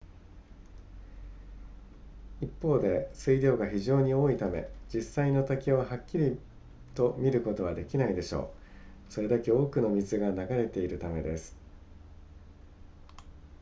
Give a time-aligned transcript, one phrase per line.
[2.41, 6.39] 一方で水量が非常に多いため実際の滝をはっきり
[6.95, 8.51] と見ることはできないでしょ
[9.09, 11.55] うそれだけ多くの水が流れているためです